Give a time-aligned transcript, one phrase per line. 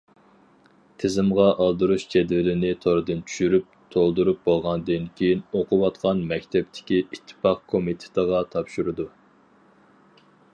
[1.01, 9.07] تىزىمغا ئالدۇرۇش جەدۋىلىنى توردىن چۈشۈرۈپ، تولدۇرۇپ بولغاندىن كېيىن ئوقۇۋاتقان مەكتەپتىكى ئىتتىپاق كومىتېتىغا تاپشۇرىدۇ.